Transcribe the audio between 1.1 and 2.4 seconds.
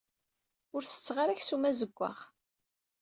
ara aksum azewwaɣ.